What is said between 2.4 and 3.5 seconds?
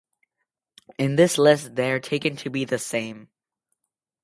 be the same.